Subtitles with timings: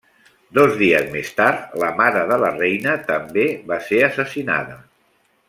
[0.57, 4.81] Dos dies més tard, la mare de la Reina també va ser assassinada.